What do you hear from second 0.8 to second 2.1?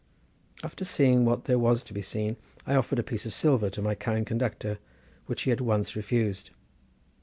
seeing what there was to be